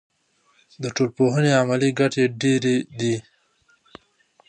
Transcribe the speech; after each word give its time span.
د 0.81 0.83
ټولنپوهنې 0.95 1.51
عملي 1.61 1.89
ګټې 1.99 2.23
ډېرې 2.41 2.75
دي. 2.99 3.15